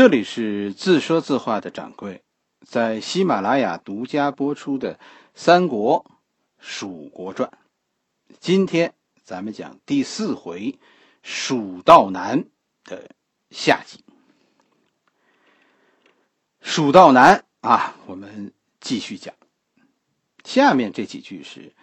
[0.00, 2.22] 这里是自说自话的掌柜，
[2.62, 4.94] 在喜马拉雅独家播出的
[5.34, 6.06] 《三国·
[6.58, 7.50] 蜀国传》，
[8.40, 10.78] 今天咱们讲第四回
[11.22, 12.46] “蜀道难”
[12.84, 13.10] 的
[13.50, 14.02] 下集。
[16.62, 19.34] 蜀道难啊，我们继续讲。
[20.44, 21.74] 下面这几句是：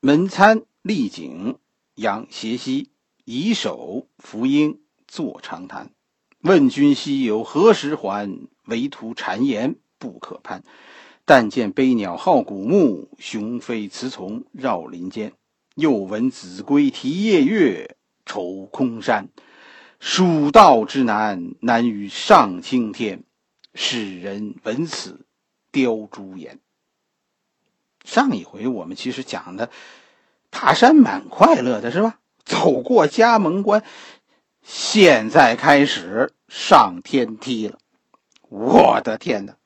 [0.00, 1.58] 门参立井，
[1.96, 2.88] 养斜溪，
[3.26, 5.90] 以手扶鹰，坐长谈。
[6.42, 8.48] 问君西游何时还？
[8.66, 10.64] 唯图谗言不可攀。
[11.24, 15.34] 但见悲鸟号古木，雄飞雌从绕林间。
[15.76, 19.28] 又闻子规啼夜月，愁空山。
[20.00, 23.22] 蜀道之难，难于上青天。
[23.74, 25.24] 使人闻此
[25.70, 26.58] 凋朱颜。
[28.04, 29.70] 上一回我们其实讲的
[30.50, 32.18] 爬山蛮快乐的，是吧？
[32.44, 33.84] 走过家门关。
[34.64, 37.78] 现在开始上天梯了，
[38.50, 39.56] 我的天哪！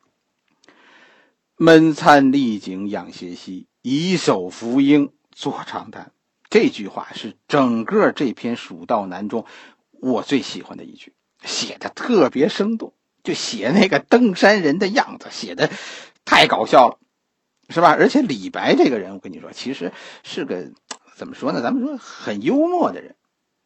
[1.57, 6.13] 闷餐丽景养斜溪，以手扶鹰坐长谈。
[6.49, 9.47] 这句话是整个这篇《蜀道难》中
[9.91, 12.93] 我最喜欢的一句，写的特别生动，
[13.25, 15.69] 就写那个登山人的样子，写的
[16.25, 17.01] 太搞笑了，
[17.69, 17.97] 是吧？
[17.99, 20.71] 而且李白这个人，我跟你说，其实是个
[21.17, 21.61] 怎么说呢？
[21.63, 23.17] 咱们说很幽默的人。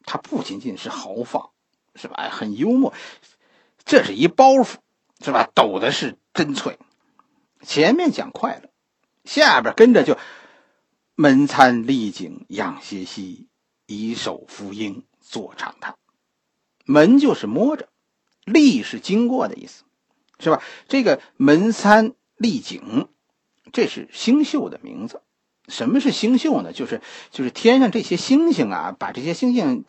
[0.05, 1.51] 他不仅仅是豪放，
[1.95, 2.29] 是吧？
[2.31, 2.93] 很幽默，
[3.83, 4.75] 这是一包袱，
[5.23, 5.49] 是吧？
[5.53, 6.77] 抖的是真脆。
[7.61, 8.69] 前面讲快乐，
[9.23, 10.17] 下边跟着就
[11.15, 13.47] 门参丽景养斜溪，
[13.85, 15.95] 以手扶鹰坐长叹。
[16.85, 17.89] 门就是摸着，
[18.45, 19.83] 丽是经过的意思，
[20.39, 20.63] 是吧？
[20.87, 23.07] 这个门参丽景，
[23.71, 25.21] 这是星宿的名字。
[25.67, 26.73] 什么是星宿呢？
[26.73, 29.85] 就是就是天上这些星星啊，把这些星星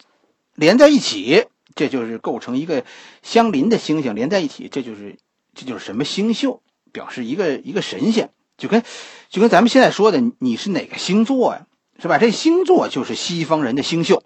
[0.55, 2.85] 连在一起，这就是构成一个
[3.23, 5.17] 相邻的星星连在一起，这就是
[5.55, 8.83] 这就是什么星宿，表示一个一个神仙，就跟
[9.29, 11.67] 就跟咱们现在说的你是哪个星座呀，
[12.01, 12.19] 是吧？
[12.19, 14.23] 这星座就是西方人的星宿，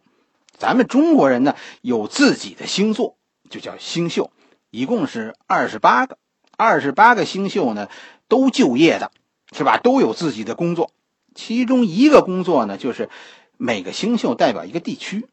[0.56, 3.16] 咱们中国人呢有自己的星座，
[3.48, 4.30] 就叫星宿，
[4.70, 6.18] 一共是二十八个，
[6.56, 7.88] 二十八个星宿呢
[8.28, 9.12] 都就业的，
[9.52, 9.78] 是吧？
[9.78, 10.90] 都有自己的工作。
[11.34, 13.10] 其中一个工作呢，就是
[13.58, 15.26] 每个星宿代表一个地区。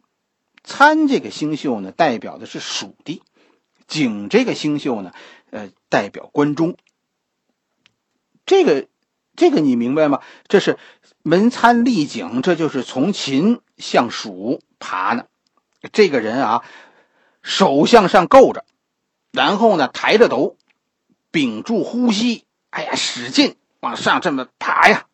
[0.63, 3.21] 参这个星宿呢，代表的是蜀地；
[3.87, 5.13] 景这个星宿呢，
[5.51, 6.77] 呃，代表关中。
[8.45, 8.87] 这个，
[9.35, 10.21] 这个你明白吗？
[10.47, 10.77] 这是
[11.21, 15.25] 门参立景，这就是从秦向蜀爬呢。
[15.91, 16.63] 这个人啊，
[17.41, 18.65] 手向上够着，
[19.31, 20.55] 然后呢，抬着头，
[21.31, 25.07] 屏住呼吸，哎呀，使劲往上这么爬呀。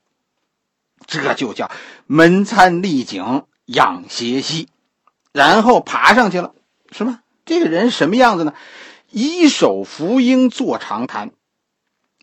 [1.08, 1.72] 这就叫
[2.06, 4.70] 门参立井养斜息，
[5.32, 6.54] 然后爬上去了，
[6.92, 7.22] 是吧？
[7.46, 8.54] 这个人什么样子呢？
[9.12, 11.32] 一手扶鹰坐长谈，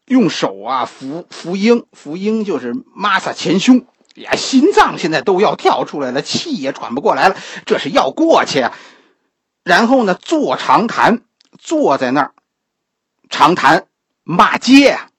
[0.06, 8.72] 用手啊扶扶鹰，扶鹰就是抹擦前胸，呀，心脏现在都要跳出来了，气也喘不过来了，这是要过去啊。
[9.65, 11.22] 然后呢，坐长谈，
[11.59, 12.34] 坐在那儿
[13.28, 13.89] 长谈
[14.22, 15.11] 骂街啊。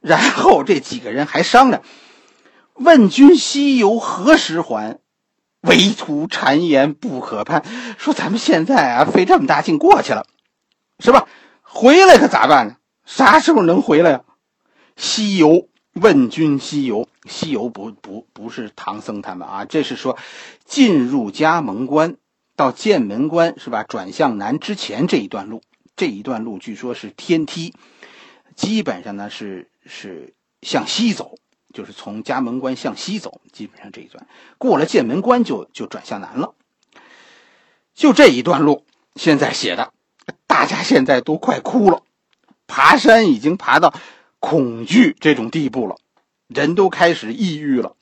[0.00, 1.82] 然后这几个人还商量。
[2.74, 5.00] 问君西游何时还？
[5.62, 7.64] 唯图谗言不可攀。
[7.98, 10.26] 说咱们现在啊，费这么大劲过去了，
[10.98, 11.26] 是吧？
[11.62, 12.76] 回来可咋办呢？
[13.04, 14.20] 啥时候能回来呀？
[14.96, 20.18] 西游，问君西游，西游不不不是唐僧他们啊，这是说
[20.64, 22.16] 进入嘉门关
[22.56, 23.84] 到剑门关是吧？
[23.84, 25.62] 转向南之前这一段路，
[25.96, 27.74] 这一段路据说是天梯，
[28.56, 31.36] 基本上呢是是向西走。
[31.72, 34.26] 就是从家门关向西走，基本上这一段
[34.58, 36.54] 过了剑门关就就转向南了。
[37.94, 38.84] 就这一段路，
[39.16, 39.92] 现在写的，
[40.46, 42.02] 大家现在都快哭了。
[42.66, 43.92] 爬山已经爬到
[44.38, 45.96] 恐惧这种地步了，
[46.46, 47.96] 人都开始抑郁了。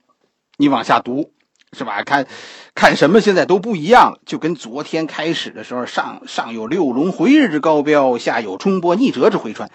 [0.58, 1.32] 你往下读，
[1.72, 2.02] 是吧？
[2.02, 2.26] 看，
[2.74, 9.70] 看什么现在都不一样了，就跟昨天开始的时候，上上有六龙回日之高标，下有冲波逆折之回川。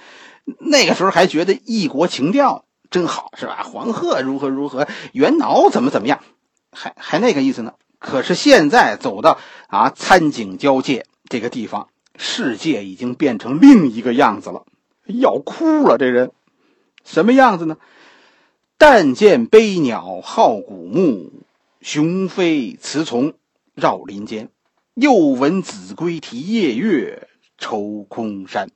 [0.60, 2.66] 那个时候还觉得异国情调。
[2.92, 3.64] 真好是吧？
[3.64, 6.22] 黄鹤如何如何，元挠怎么怎么样，
[6.72, 7.74] 还还那个意思呢？
[7.98, 14.66] 可是现在走到啊参景交界这个地方，世界已经变成另一个样子了，
[15.06, 15.98] 要哭了。
[15.98, 16.32] 这人
[17.06, 17.78] 什么样子呢？
[18.78, 21.32] 但见悲鸟号古木，
[21.80, 23.34] 雄飞雌从
[23.74, 24.50] 绕林间。
[24.96, 28.70] 又闻子规啼夜月，愁空山。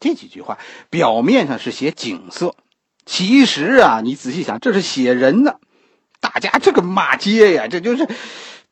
[0.00, 0.58] 这几句话
[0.88, 2.56] 表面上是写景色。
[3.10, 5.56] 其实啊，你仔细想，这是写人呢。
[6.20, 8.08] 大家这个骂街呀，这就是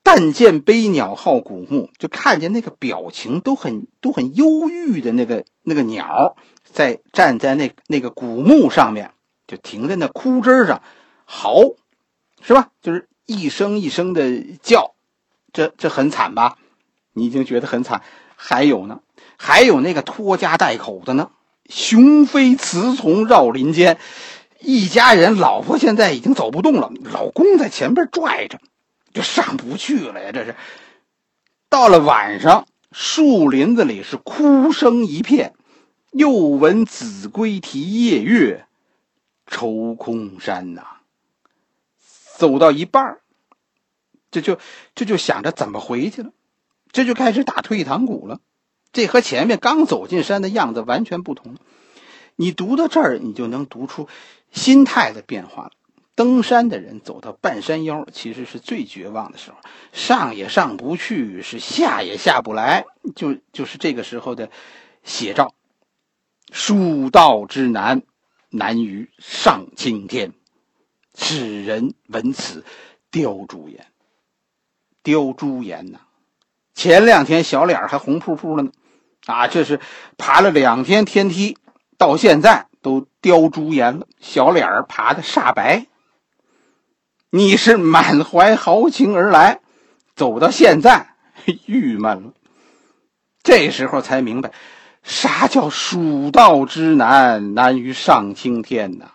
[0.05, 9.11] 但见悲鸟号古木，就看见那个表情都很都很忧郁的那个那个鸟，在站在那那个古木上面，
[9.49, 10.83] 就停在那枯枝上，
[11.25, 11.75] 嚎，
[12.41, 12.69] 是吧？
[12.81, 14.95] 就是一声一声的叫，
[15.53, 16.59] 这这很惨吧？
[17.13, 18.03] 你已经觉得很惨，
[18.37, 19.01] 还有呢，
[19.37, 21.33] 还有那个拖家带口的呢，
[21.69, 23.99] 雄飞雌从绕林间，
[24.61, 28.59] 一家人，老婆现在已经走不动了，老公在前边拽着。
[29.15, 30.31] 就上不去了呀！
[30.33, 30.55] 这是
[31.69, 35.55] 到了晚上，树林子里是哭声一片，
[36.13, 38.67] 又闻子规啼夜月，
[39.47, 40.83] 愁空山呐。
[42.37, 43.19] 走到一半
[44.31, 44.59] 这就
[44.95, 46.31] 这就想着怎么回去了，
[46.93, 48.41] 这就开始打退堂鼓了。
[48.93, 51.57] 这和前面刚走进山的样子完全不同。
[52.37, 54.09] 你读到这儿，你就能读出
[54.53, 55.71] 心态的变化了。
[56.15, 59.59] 登山的人走到半山腰，其实是最绝望的时候，
[59.93, 64.51] 上也上不去，是下也下不来，就就是这个时候的
[65.05, 65.55] 写照。
[66.51, 68.03] 蜀道之难，
[68.51, 70.33] 难于上青天。
[71.15, 72.65] 使人闻此，
[73.11, 73.87] 凋朱颜。
[75.03, 76.01] 凋朱颜呐，
[76.75, 78.73] 前两天小脸还红扑扑的呢，
[79.29, 79.79] 啊，这是
[80.17, 81.59] 爬了两天天梯，
[81.99, 85.87] 到现在都凋朱颜了，小脸儿爬的煞白。
[87.29, 89.61] 你是满怀豪情而来，
[90.17, 91.09] 走到现在
[91.67, 92.33] 郁闷了。
[93.43, 94.51] 这时候才明白，
[95.03, 99.11] 啥叫蜀道之难，难于上青天呐？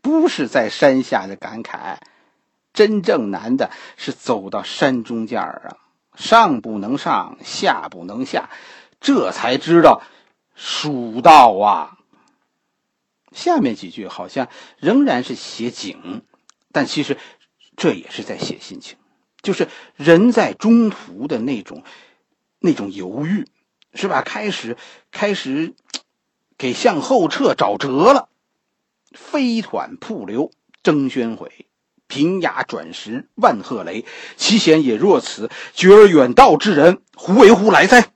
[0.00, 1.96] 不是在山下的感慨，
[2.72, 5.74] 真正难的是走到山中间儿啊，
[6.14, 8.48] 上不能上，下不能下，
[9.02, 10.02] 这才知道
[10.54, 11.98] 蜀道啊。
[13.32, 16.22] 下面几句好像仍然是写景。
[16.74, 17.18] 但其实，
[17.76, 18.96] 这也是在写心情，
[19.42, 21.84] 就是人在中途的那种、
[22.60, 23.46] 那种犹豫，
[23.92, 24.22] 是吧？
[24.22, 24.78] 开始
[25.10, 25.74] 开始
[26.56, 28.30] 给向后撤找辙了。
[29.12, 30.50] 飞湍瀑流
[30.82, 31.66] 争喧毁，
[32.06, 34.06] 平崖转石万壑雷。
[34.38, 38.12] 其险也若此，绝而远道之人，胡为乎来哉？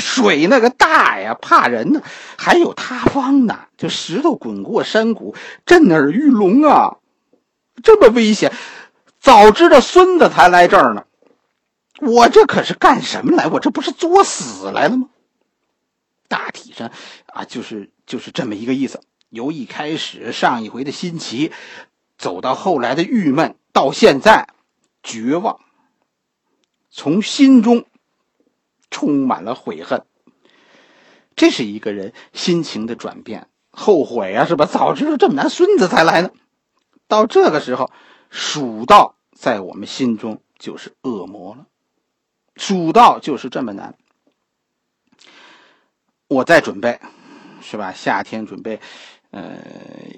[0.00, 2.02] 水那个大呀，怕人呢，
[2.36, 3.60] 还有塌方呢。
[3.76, 5.34] 这石头滚过山谷，
[5.64, 6.96] 震耳欲聋啊！
[7.82, 8.52] 这么危险，
[9.20, 11.04] 早知道孙子才来这儿呢。
[12.00, 13.46] 我这可是干什么来？
[13.48, 15.08] 我这不是作死来了吗？
[16.28, 16.90] 大体上
[17.26, 19.00] 啊，就是就是这么一个意思。
[19.28, 21.52] 由一开始上一回的新奇，
[22.16, 24.48] 走到后来的郁闷，到现在
[25.02, 25.60] 绝望，
[26.90, 27.84] 从心中
[28.96, 30.06] 充满了悔恨。
[31.34, 34.64] 这是一个人心情的转变，后悔啊，是吧？
[34.64, 36.30] 早知道这么难，孙子才来呢。
[37.06, 37.90] 到这个时候，
[38.30, 41.66] 蜀道在我们心中就是恶魔了。
[42.56, 43.98] 蜀道就是这么难。
[46.26, 46.98] 我在准备，
[47.60, 47.92] 是吧？
[47.92, 48.80] 夏天准备，
[49.30, 49.58] 呃，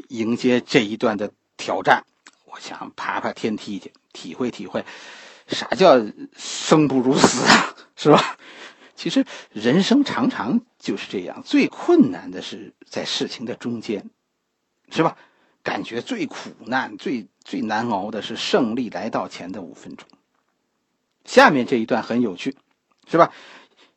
[0.08, 2.04] 迎接这一段的挑战。
[2.44, 4.84] 我想爬爬天梯去，体会体会，
[5.48, 6.00] 啥叫
[6.36, 8.37] 生不如死啊，是吧？
[8.98, 14.10] 其实人生常常就是这样，最困难的是在事情的中间，
[14.90, 15.16] 是吧？
[15.62, 20.08] 感觉最苦难、最最难熬的是胜利来到前的五分钟。
[21.24, 22.56] 下面这一段很有趣，
[23.06, 23.32] 是吧？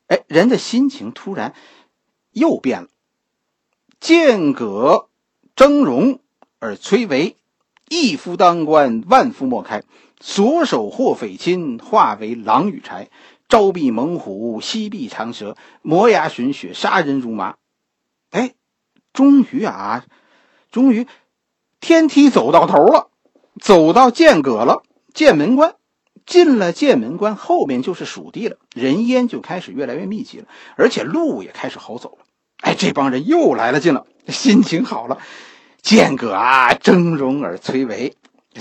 [0.06, 1.56] 哎，人的心情突然
[2.30, 2.90] 又变了。
[4.00, 5.10] 剑戈
[5.56, 6.20] 峥嵘
[6.60, 7.38] 而崔嵬，
[7.90, 9.84] 一夫当关，万夫莫开。
[10.20, 13.08] 所守或匪亲，化为狼与豺。
[13.52, 17.56] 朝避猛虎，夕避长蛇，磨牙吮血，杀人如麻。
[18.30, 18.54] 哎，
[19.12, 20.06] 终于啊，
[20.72, 21.06] 终于。
[21.82, 23.10] 天梯走到头了，
[23.60, 25.76] 走到剑阁了，剑门关，
[26.26, 30.46] 进了剑门关，后面就是蜀地了，人烟就开始越来越密集了，
[30.78, 32.26] 而且路也开始好走了。
[32.62, 35.18] 哎，这帮人又来了劲了，心情好了。
[35.82, 38.14] 剑阁啊，峥嵘而崔嵬，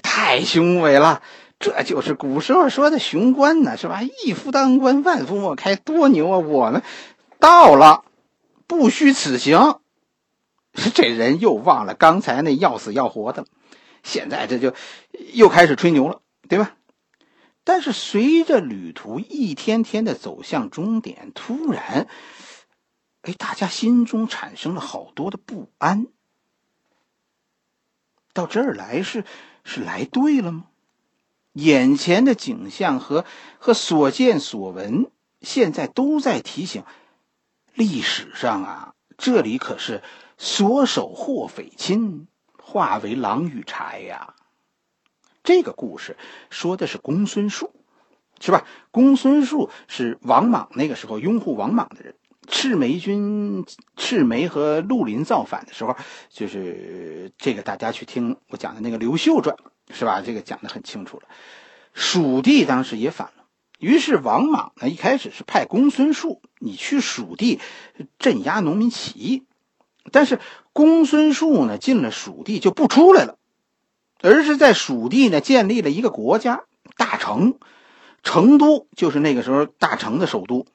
[0.03, 1.23] 太雄伟了，
[1.61, 4.01] 这就是古时候说的雄关呢，是吧？
[4.03, 6.39] 一夫当关，万夫莫开，多牛啊！
[6.39, 6.83] 我们
[7.39, 8.07] 到了，
[8.67, 9.79] 不虚此行。
[10.95, 13.45] 这人又忘了刚才那要死要活的，
[14.03, 14.73] 现在这就
[15.35, 16.77] 又开始吹牛了，对吧？
[17.63, 22.09] 但是随着旅途一天天的走向终点，突然，
[23.21, 26.07] 哎，大家心中产生了好多的不安。
[28.33, 29.25] 到这儿来是
[29.63, 30.65] 是来对了吗？
[31.53, 33.25] 眼前的景象和
[33.59, 36.85] 和所见所闻，现在都在提醒：
[37.75, 40.03] 历史上啊，这里可是。
[40.43, 42.27] 所守或匪侵，
[42.57, 44.37] 化为狼与豺呀！
[45.43, 46.17] 这个故事
[46.49, 47.75] 说的是公孙述，
[48.41, 48.65] 是吧？
[48.91, 52.15] 公孙述是王莽那个时候拥护王莽的人。
[52.49, 53.67] 赤眉军
[53.97, 55.95] 赤眉和绿林造反的时候，
[56.31, 59.55] 就是这个大家去听我讲的那个《刘秀传》，
[59.93, 60.23] 是吧？
[60.25, 61.25] 这个讲的很清楚了。
[61.93, 63.45] 蜀地当时也反了，
[63.79, 67.61] 于是王莽呢一开始是派公孙述你去蜀地
[68.19, 69.45] 镇压农民起义，
[70.13, 70.39] 但是
[70.73, 73.37] 公孙述呢进了蜀地就不出来了，
[74.23, 76.63] 而是在蜀地呢建立了一个国家
[76.97, 77.59] 大成，
[78.23, 80.67] 成都就是那个时候大成的首都。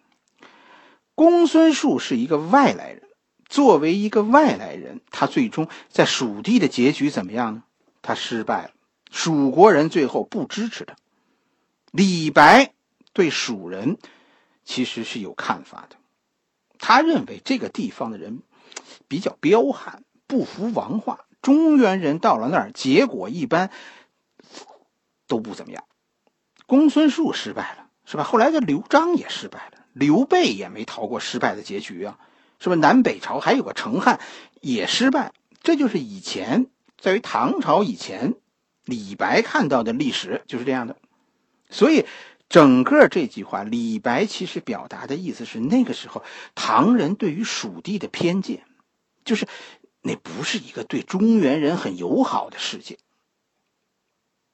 [1.15, 3.03] 公孙述是一个外来人，
[3.47, 7.63] 作为一个外来人，他最终在蜀地的结局怎么样呢？
[8.01, 8.71] 他失败了，
[9.15, 10.93] 蜀国人最后不支持他。
[11.91, 12.73] 李白
[13.13, 13.97] 对蜀人
[14.65, 15.95] 其实是有看法的，
[16.79, 18.41] 他认为这个地方的人
[19.07, 21.21] 比较彪悍，不服王化。
[21.41, 23.71] 中原人到了那儿，结果一般
[25.27, 25.85] 都不怎么样。
[26.65, 28.23] 公孙述失败了，是吧？
[28.25, 29.85] 后来的刘璋也失败了。
[29.93, 32.19] 刘备也没逃过失败的结局啊，
[32.59, 32.81] 是不是？
[32.81, 34.19] 南北朝还有个成汉
[34.59, 35.31] 也失败，
[35.63, 36.67] 这就是以前
[36.97, 38.33] 在于唐朝以前，
[38.85, 40.95] 李白看到的历史就是这样的。
[41.69, 42.05] 所以，
[42.47, 46.23] 整个这句话，李白其实表达的意思是，那个时候
[46.53, 48.63] 唐人对于蜀地的偏见，
[49.23, 49.47] 就是
[50.01, 52.97] 那不是一个对中原人很友好的世界。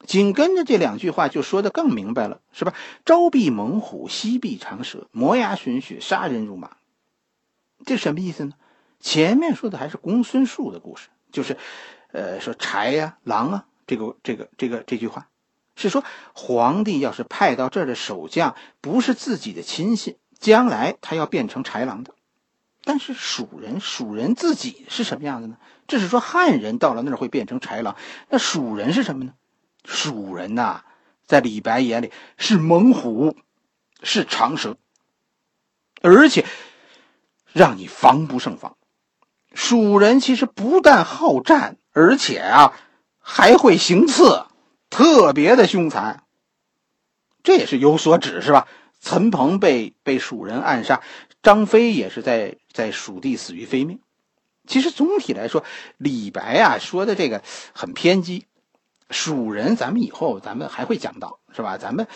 [0.07, 2.73] 紧跟着这两句话就说的更明白了，是吧？
[3.05, 6.77] 朝避猛虎，夕避长蛇，磨牙寻血，杀人如麻。
[7.85, 8.53] 这什么意思呢？
[8.99, 11.57] 前面说的还是公孙述的故事，就是，
[12.11, 15.29] 呃，说豺呀、狼啊，这个、这个、这个这句话，
[15.75, 22.13] 是说皇帝要是派到这儿的守将不是自己的亲信，将来他要变成豺狼的。
[22.83, 25.57] 但是蜀人，蜀人自己是什么样的呢？
[25.87, 27.95] 这是说汉人到了那儿会变成豺狼，
[28.29, 29.33] 那蜀人是什么呢？
[29.85, 30.83] 蜀人呐，
[31.25, 33.35] 在李白眼里是猛虎，
[34.01, 34.77] 是长蛇，
[36.01, 36.45] 而且
[37.51, 38.77] 让你防不胜防。
[39.53, 42.73] 蜀人其实不但好战，而且啊
[43.33, 44.45] 还会行刺，
[44.89, 46.25] 特别的凶残。
[47.43, 48.67] 这也是有所指，是吧？
[48.99, 51.01] 陈鹏被被蜀人暗杀，
[51.41, 54.01] 张飞也是在在蜀地死于非命。
[54.67, 55.63] 其实总体来说，
[55.97, 58.47] 李白啊说的这个很偏激。
[59.09, 61.77] 蜀人，咱们以后咱们还会讲到，是吧？
[61.77, 62.07] 咱们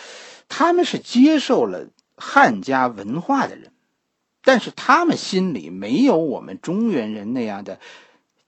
[0.50, 3.72] 他们是接受了汉家文化的人，
[4.42, 7.80] 但是他们心里没有我们中原人那样的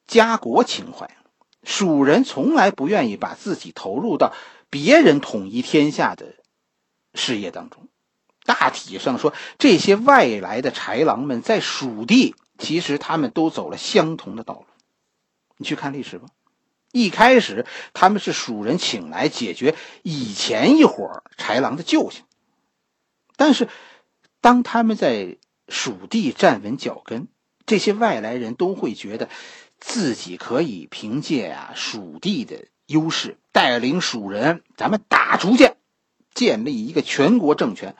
[0.06, 1.10] 家国情怀。
[1.62, 4.32] 蜀人从来不愿意把自己投入到
[4.70, 6.34] 别人统一天下的
[7.14, 7.88] 事业当中。
[8.44, 14.66] 大体上说，这些外来的豺狼们在蜀地，其实他们都走了相同的道路。
[15.58, 16.28] 你去看历史吧。
[16.90, 22.24] 一开始，他们是蜀人请来解决以前一伙豺狼的救星。
[23.36, 23.68] 但是，
[24.40, 25.36] 当他们在
[25.68, 27.28] 蜀地站稳脚跟，
[27.66, 29.28] 这些外来人都会觉得，
[29.78, 35.70] 自己可以凭借啊蜀地的优势，带领蜀人，咱们打出去，
[36.34, 37.96] 建立一个全国政权。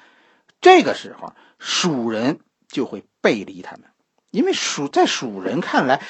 [0.61, 3.85] 这个时候，蜀人就会背离他们，
[4.31, 6.03] 因为蜀在蜀人看来，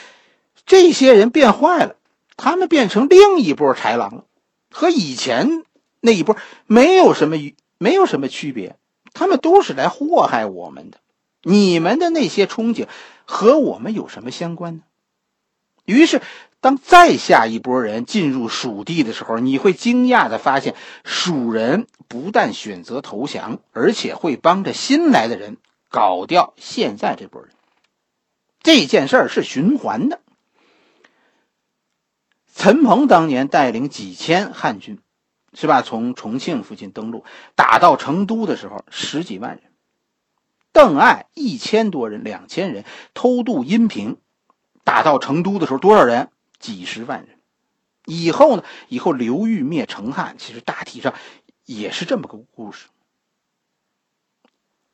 [0.65, 1.97] 这些人变坏了。
[2.37, 4.25] 他们变成另一波豺狼了，
[4.71, 5.65] 和以前
[6.01, 7.37] 那一波没有什么
[7.79, 8.77] 没有什么区别，
[9.13, 10.99] 他们都是来祸害我们的。
[11.43, 12.87] 你们的那些憧憬
[13.25, 14.83] 和我们有什么相关呢？
[15.89, 16.21] 于是，
[16.61, 25.57] 当再下一波人进入蜀地的时候，你会惊讶的发现，蜀人不但选择投降，而且会帮着新来的人
[25.89, 27.51] 搞掉现在这波人。
[28.63, 30.21] 这件事儿是循环的。
[32.55, 34.99] 陈鹏当年带领几千汉军，
[35.55, 35.81] 是吧？
[35.81, 39.63] 从重庆附近登陆，打到成都的时候，十几万人。
[40.73, 44.19] 邓艾一千多人，两千人偷渡阴平，
[44.89, 46.31] 打到成都的时候，多少人？
[46.59, 47.37] 几十万人。
[48.07, 48.65] 以后呢？
[48.89, 51.13] 以后刘裕灭成汉，其实大体上
[51.67, 52.87] 也是这么个故事。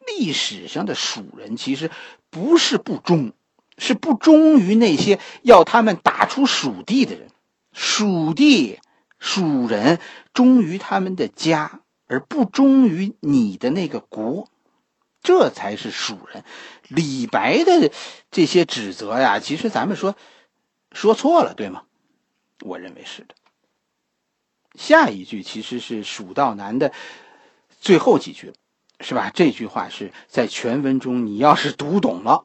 [0.05, 1.93] 历史上的蜀人其实
[2.29, 3.35] 不是不忠，
[3.79, 7.29] 是不忠于那些要他们打出蜀地的人。
[7.73, 8.81] 蜀地，
[9.21, 10.01] 蜀人
[10.33, 14.49] 忠于他们的家，而不忠于你的那个国，
[15.25, 16.45] 这才是蜀人。
[16.87, 17.91] 李白的
[18.31, 20.15] 这些指责呀，其实咱们说
[20.93, 21.83] 说错了，对吗？
[22.61, 23.35] 我认为是的。
[24.75, 26.93] 下一句其实是《蜀道难》的
[27.81, 28.53] 最后几句，
[29.01, 29.31] 是吧？
[29.35, 32.45] 这句话是在全文中，你要是读懂了，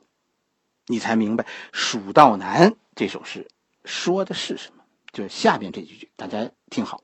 [0.88, 3.48] 你才明白《蜀道难》这首诗
[3.84, 4.84] 说的是什么。
[5.12, 7.02] 就是下边这几句，大家听好。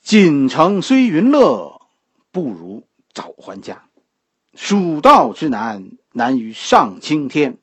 [0.00, 1.82] 锦城虽云乐，
[2.32, 3.84] 不如早还家。
[4.54, 7.58] 蜀道之难，难于上青天。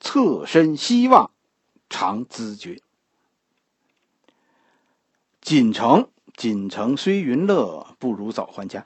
[0.00, 1.30] 侧身西望，
[1.88, 2.80] 常自觉。
[5.40, 8.84] 锦城，锦城虽云乐，不如早还家。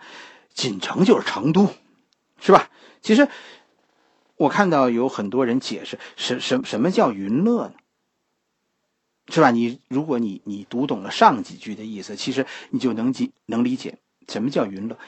[0.52, 1.70] 锦城就是成都，
[2.40, 2.70] 是吧？
[3.02, 3.28] 其实
[4.36, 7.74] 我看到有很多人解释，什什什么叫云乐呢？
[9.28, 9.50] 是吧？
[9.50, 13.98] 你如果你你读懂了上几句的意思，其实你就能记能理解
[14.28, 14.98] 什么叫云乐。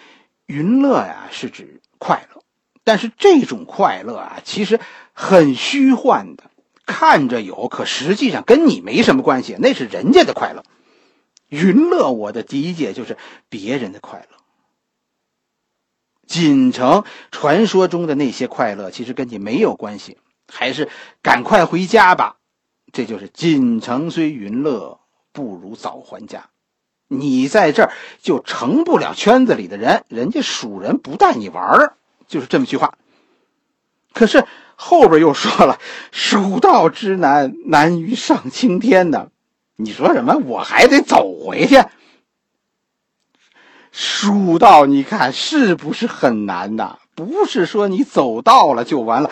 [0.48, 2.42] 云乐呀，是指快乐，
[2.82, 4.80] 但是这种快乐啊，其实
[5.12, 6.50] 很虚幻的，
[6.86, 10.64] 看着有，可实际上跟你没什么关系，那是人家的快乐。
[11.48, 13.18] 云乐，我的理解就是
[13.50, 14.38] 别人的快乐。
[16.26, 20.16] 锦城传说中的那些快乐，其实跟你没有关系，
[20.50, 20.88] 还是
[21.22, 22.36] 赶快回家吧。
[22.90, 24.98] 这就是锦城虽云乐，
[25.32, 26.48] 不如早还家。
[27.08, 31.94] 你在这儿就成不了圈子里的人，人家蜀人不带你玩儿，
[32.28, 32.94] 就是这么句话。
[34.12, 34.44] 可是
[34.76, 35.78] 后边又说了，
[36.12, 39.28] 蜀道之难，难于上青天呢。
[39.76, 40.36] 你说什么？
[40.44, 41.82] 我还得走回去。
[43.90, 46.98] 蜀道，你看是不是很难呐？
[47.14, 49.30] 不是说你走到了就完了，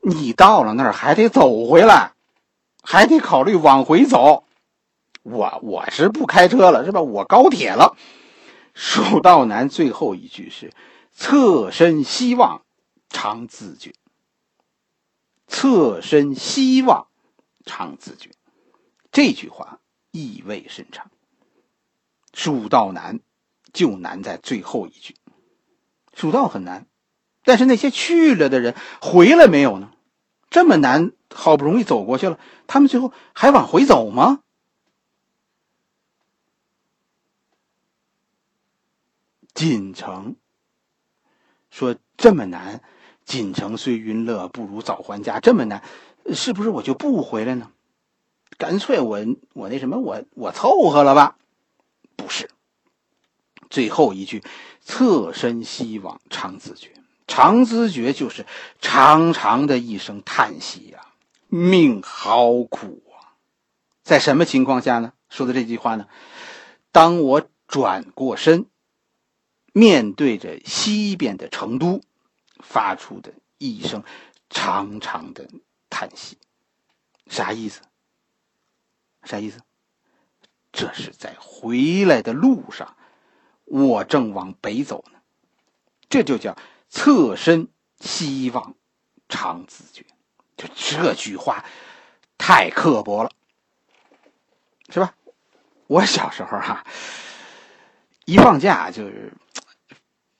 [0.00, 2.12] 你到了那儿还得走回来。
[2.84, 4.44] 还得考虑往回走，
[5.22, 7.00] 我我是不开车了，是吧？
[7.00, 7.96] 我高铁了。
[8.74, 10.72] 蜀道难，最后一句是
[11.12, 12.62] “侧身西望，
[13.08, 13.92] 常自觉”。
[15.46, 17.06] 侧身西望，
[17.64, 18.30] 常自觉，
[19.10, 19.78] 这句话
[20.10, 21.10] 意味深长。
[22.32, 23.20] 蜀道难，
[23.72, 25.14] 就难在最后一句。
[26.14, 26.86] 蜀道很难，
[27.44, 29.90] 但是那些去了的人回来没有呢？
[30.50, 31.12] 这么难。
[31.34, 34.40] 好不容易走过去了，他们最后还往回走吗？
[39.54, 40.36] 锦城
[41.70, 42.82] 说：“这么难，
[43.24, 45.40] 锦城虽云乐，不如早还家。
[45.40, 45.82] 这么难，
[46.32, 47.70] 是不是我就不回来呢？
[48.58, 49.18] 干脆我
[49.54, 51.36] 我那什么，我我凑合了吧？
[52.16, 52.50] 不是。
[53.70, 54.42] 最后一句，
[54.80, 56.92] 侧身西望，长自觉。
[57.26, 58.44] 长自觉就是
[58.80, 61.06] 长长的一声叹息呀。”
[61.48, 63.36] 命好苦啊！
[64.02, 65.12] 在什么情况下呢？
[65.28, 66.06] 说的这句话呢？
[66.90, 68.64] 当我转过身，
[69.72, 72.02] 面对着西边的成都，
[72.60, 74.04] 发出的一声
[74.50, 75.48] 长长的
[75.88, 76.38] 叹息，
[77.26, 77.80] 啥意思？
[79.24, 79.60] 啥意思？
[80.72, 82.96] 这是在回来的路上，
[83.64, 85.20] 我正往北走呢。
[86.08, 86.56] 这就叫
[86.88, 87.68] 侧身
[88.00, 88.74] 西望，
[89.28, 90.04] 长自觉。
[90.56, 91.64] 就这句话，
[92.36, 93.30] 太刻薄了，
[94.90, 95.14] 是吧？
[95.86, 96.84] 我小时候哈，
[98.32, 99.34] 一放假就是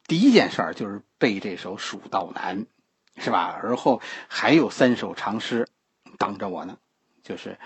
[0.06, 2.64] 第一件事儿就是背这首《蜀道难》，
[3.18, 3.54] 是吧？
[3.62, 5.68] 而后还有三首长诗
[6.16, 6.78] 等着我呢，
[7.22, 7.50] 就是《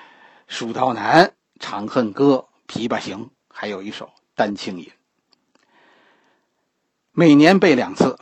[0.49, 1.27] 蜀道难》
[1.61, 2.49] 《长恨歌》
[2.89, 4.87] 《琵琶行》，还有一首《丹青引》，
[7.13, 8.19] 每年背两次，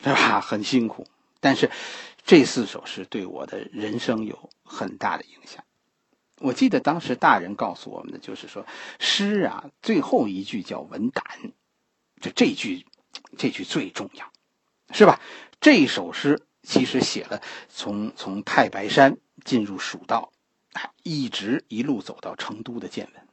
[0.00, 0.40] 是吧？
[0.40, 1.08] 很辛苦，
[1.40, 1.72] 但是。
[2.26, 5.63] 这四首诗对我的人生有很大的影响。
[6.44, 8.66] 我记得当时大人告诉我们的就是说，
[8.98, 11.24] 诗啊，最后一句叫文胆，
[12.20, 12.84] 就这句，
[13.38, 14.30] 这句最重要，
[14.92, 15.18] 是吧？
[15.58, 20.32] 这首诗其实写了从从太白山进入蜀道，
[21.02, 23.26] 一直一路走到成都的见闻。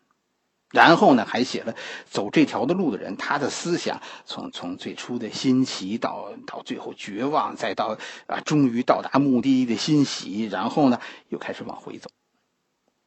[0.70, 1.76] 然后呢，还写了
[2.10, 7.98] 走这条的路的人，他的思想从从最初的新奇到到最后绝望，再到
[8.28, 12.10] 啊，终于到达目的地的欣喜，然后呢，又开始往回走。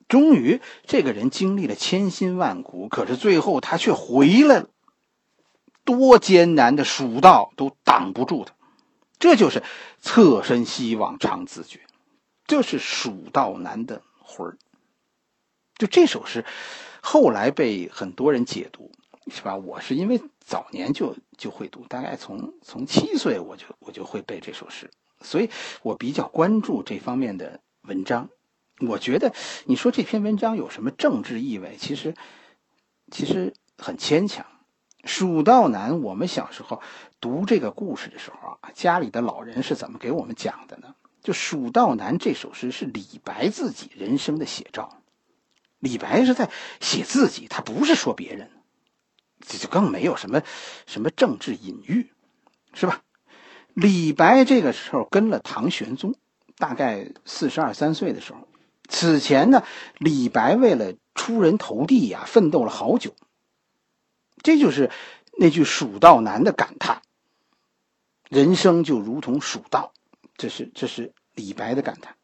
[0.09, 4.69] 终于，这个人经历了千辛万苦，可是最后他却回来了。
[5.85, 8.55] 多艰难的蜀道都挡不住他，
[9.19, 9.63] 这就是
[10.01, 11.81] 侧身西望常自觉，
[12.47, 14.57] 这是蜀道难的魂儿。
[15.77, 16.45] 就这首诗。
[17.03, 18.91] 后来被很多人解读，
[19.31, 19.57] 是吧？
[19.57, 24.91] 我是因为早年就就会读，大概从从七岁我就我就会背这首诗，
[25.21, 25.51] 所以
[25.83, 28.31] 我比较关注这方面的文章。
[28.81, 29.33] 我觉得
[29.67, 31.77] 你说这篇文章有什么政治意味？
[31.79, 32.15] 其实
[33.11, 34.45] 其实很牵强。
[35.05, 36.83] 蜀道难，我们小时候
[37.21, 40.95] 读这个故事的时候啊，家里的老人是怎么给我们讲的呢？
[41.23, 45.03] 就蜀道难这首诗是李白自己人生的写照。
[45.79, 48.51] 李白是在写自己，他不是说别人，
[49.47, 50.43] 这就更没有什么
[50.87, 52.11] 什么政治隐喻，
[52.73, 53.03] 是吧？
[53.75, 56.15] 李白这个时候跟了唐玄宗，
[56.57, 58.49] 大概四十二三岁的时候。
[58.89, 59.65] 此前呢，
[59.99, 63.15] 李白为了出人头地呀，奋斗了好久。
[64.43, 64.91] 这就是
[65.39, 67.03] 那句“蜀道难”的感叹。
[68.29, 69.93] 人生就如同蜀道，
[70.37, 72.17] 这是这是李白的感叹。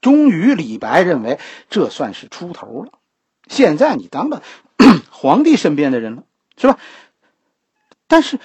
[0.00, 2.92] 终于，李白认为这算是出头了。
[3.48, 4.42] 现在你当了
[5.10, 6.24] 皇帝身边的人了，
[6.56, 6.78] 是吧？
[8.06, 8.38] 但是，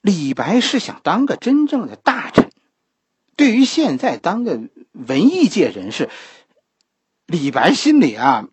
[0.00, 2.50] 李白是想当个真正的大臣。
[3.36, 4.58] 对于现在当个
[4.96, 6.08] 文艺界人士，
[7.26, 8.48] 李白心里啊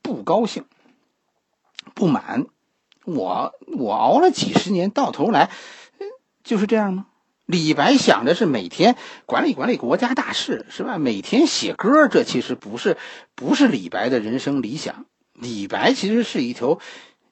[0.00, 0.64] 不高兴、
[1.94, 2.46] 不满。
[3.04, 5.50] 我我熬了几十年，到头来
[6.42, 7.06] 就是这样吗？
[7.44, 10.96] 李白想的是每天管理管理国家大事，是吧？
[10.96, 12.96] 每天写歌，这其实不是
[13.34, 15.04] 不是李白的人生理想。
[15.34, 16.80] 李白其实是一头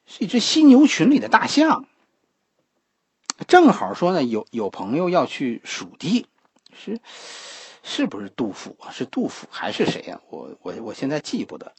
[0.05, 1.87] 是一只犀牛群里的大象。
[3.47, 6.27] 正好说呢，有有朋友要去蜀地，
[6.75, 7.01] 是
[7.83, 8.91] 是不是杜甫啊？
[8.91, 10.21] 是杜甫还是谁呀？
[10.31, 11.75] 我我我现在记不得。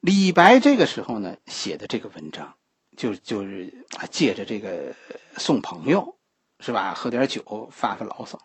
[0.00, 2.54] 李白这个时候呢写的这个文章，
[2.96, 4.94] 就就是借着这个
[5.36, 6.14] 送朋友。
[6.60, 6.92] 是吧？
[6.92, 8.36] 喝点酒发发牢骚。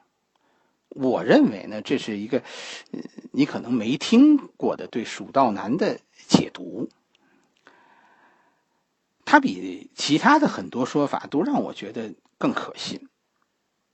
[0.89, 2.43] 我认为呢，这是一个
[3.32, 6.91] 你可能没听过的对《蜀道难》的解读。
[9.26, 13.10] 它比其他的很多说法都让我觉得更可信。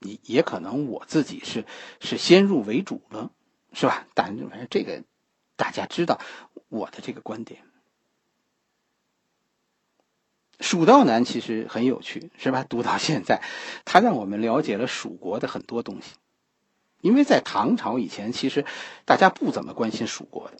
[0.00, 1.64] 也也可能我自己是
[2.00, 3.30] 是先入为主了，
[3.72, 4.06] 是吧？
[4.14, 5.04] 但反正这个
[5.56, 6.20] 大家知道
[6.68, 7.62] 我的这个观点。
[10.62, 12.64] 《蜀道难》其实很有趣，是吧？
[12.68, 13.42] 读到现在，
[13.86, 16.16] 它让我们了解了蜀国的很多东西。
[17.00, 18.66] 因为在唐朝以前，其实
[19.06, 20.58] 大家不怎么关心蜀国的，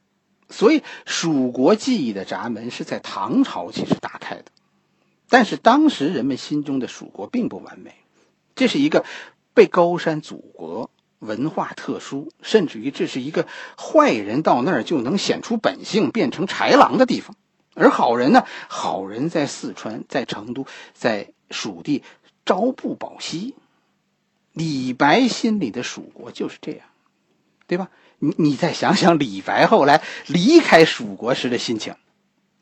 [0.49, 4.47] 所以蜀国记忆的闸门是在唐朝其实打开的。
[5.29, 7.95] 但是当时人们心中的蜀国并不完美，
[8.61, 9.07] 这是一个
[9.55, 17.35] 被高山阻隔、文化特殊，甚至于这是一个坏人到那儿就能显出本性，变成豺狼的地方。
[17.75, 18.45] 而好人呢？
[18.69, 22.03] 好人在四川，在成都，在蜀地
[22.45, 23.55] 朝不保夕。
[24.53, 26.81] 李白心里的蜀国就是这样，
[27.67, 27.89] 对吧？
[28.19, 31.95] 你你再想想李白后来离开蜀国时的心情，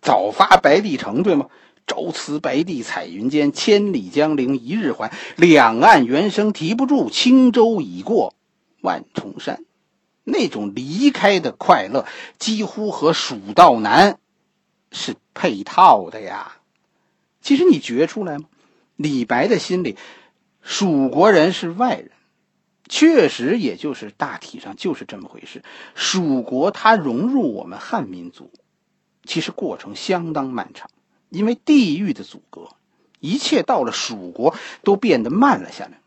[0.00, 1.48] 早发白帝城，对吗？
[1.88, 5.12] 朝辞白帝彩云间，千里江陵一日还。
[5.34, 8.34] 两岸猿声啼不住，轻舟已过
[8.80, 9.64] 万重山。
[10.22, 12.06] 那种离开的快乐，
[12.38, 14.20] 几乎和蜀道难。
[14.90, 16.58] 是配套的呀，
[17.42, 18.44] 其实你觉出来吗？
[18.96, 19.96] 李白的心里，
[20.62, 22.10] 蜀国人是外人，
[22.88, 25.62] 确实也就是大体上就是这么回事。
[25.94, 28.50] 蜀国它融入我们汉民族，
[29.24, 30.88] 其实过程相当漫长，
[31.28, 32.68] 因为地域的阻隔，
[33.20, 36.00] 一切到了蜀国都变得慢了下来。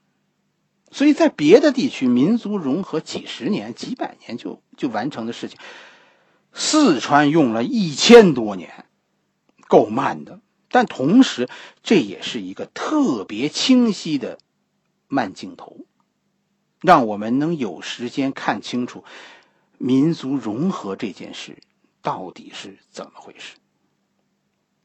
[0.91, 5.57] 所以在别的地区，民族融合几十年、几百年就就完成的事情。
[6.51, 8.85] 四川用了一千多年，
[9.69, 11.47] 够慢的，但同时
[11.81, 14.37] 这也是一个特别清晰的
[15.07, 15.85] 慢镜头，
[16.81, 19.05] 让我们能有时间看清楚
[19.77, 21.57] 民族融合这件事
[22.01, 23.55] 到底是怎么回事。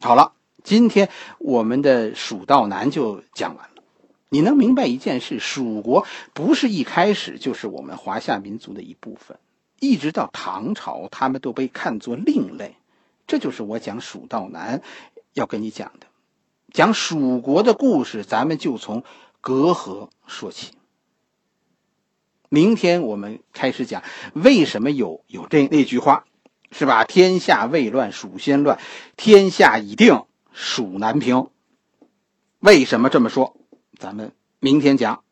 [0.00, 0.32] 好了，
[0.62, 3.82] 今天我们的蜀道难就讲完了。
[4.28, 9.38] 你能明白一件事：蜀国不是一开始就是我们华夏民族的一部分。
[9.78, 12.76] 一直到唐朝，他们都被看作另类，
[13.26, 14.78] 这就是我讲《蜀道难》
[15.32, 16.06] 要跟你讲的。
[16.72, 19.02] 讲蜀国的故事，咱们就从
[19.40, 20.72] 隔阂说起。
[22.48, 26.26] 明天我们开始讲为什么有有这那句话，
[26.70, 27.04] 是吧？
[27.04, 28.78] 天下未乱，蜀先乱；
[29.16, 31.48] 天下已定，蜀难平。
[32.58, 33.56] 为什么这么说？
[33.98, 35.25] 咱们明天讲。